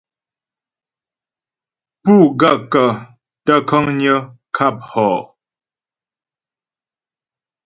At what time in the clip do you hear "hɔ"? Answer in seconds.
4.91-5.09